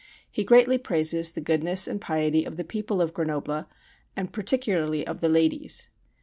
[0.31, 3.69] He greatly praises the goodness and piety of the people of Grenoble
[4.15, 5.89] and particularly of the ladies.